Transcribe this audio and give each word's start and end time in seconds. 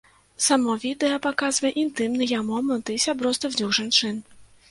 Само 0.43 0.75
відэа 0.85 1.17
паказвае 1.25 1.71
інтымныя 1.83 2.39
моманты 2.49 2.97
сяброўства 3.05 3.53
дзвюх 3.55 3.71
жанчын. 3.79 4.17